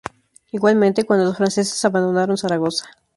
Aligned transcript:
Igualmente 0.51 1.03
cuando 1.03 1.25
los 1.25 1.37
franceses 1.37 1.85
abandonaron 1.85 2.35
Zaragoza. 2.35 2.89